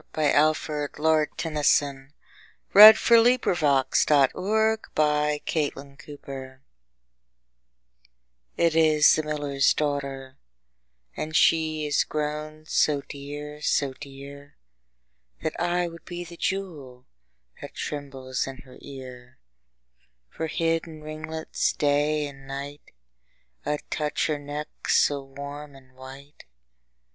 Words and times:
Alfred 0.15 0.93
Tennyson, 1.37 2.11
Lord 2.73 2.97
Tennyson. 3.07 3.27
1809–1892 3.45 5.43
701. 5.45 5.45
The 5.45 5.45
Miller's 5.45 5.45
Daughter 5.45 6.63
IT 8.65 8.75
is 8.75 9.15
the 9.15 9.21
miller's 9.23 9.73
daughter, 9.75 10.37
And 11.15 11.35
she 11.35 11.85
is 11.85 12.03
grown 12.03 12.65
so 12.65 13.03
dear, 13.07 13.61
so 13.61 13.93
dear, 13.93 14.55
That 15.43 15.53
I 15.61 15.87
would 15.87 16.05
be 16.05 16.23
the 16.23 16.35
jewel 16.35 17.05
That 17.61 17.75
trembles 17.75 18.47
in 18.47 18.57
her 18.61 18.79
ear: 18.81 19.37
For 20.31 20.47
hid 20.47 20.87
in 20.87 21.03
ringlets 21.03 21.73
day 21.73 22.25
and 22.25 22.47
night, 22.47 22.81
5 23.65 23.73
I'd 23.73 23.91
touch 23.91 24.25
her 24.25 24.39
neck 24.39 24.89
so 24.89 25.21
warm 25.21 25.75
and 25.75 25.93
white. 25.95 26.45